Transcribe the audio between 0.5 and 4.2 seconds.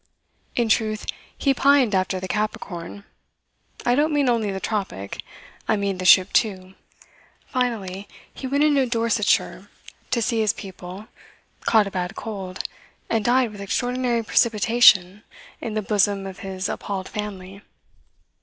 In truth, he pined after the Capricorn I don't